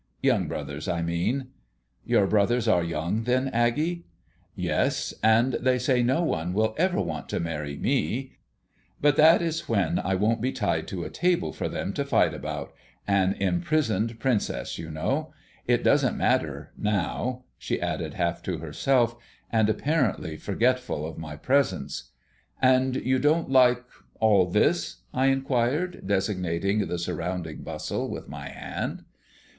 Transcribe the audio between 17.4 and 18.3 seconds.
she added,